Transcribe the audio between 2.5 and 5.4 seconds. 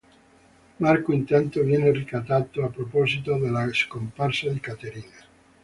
a proposito della scomparsa di Caterina.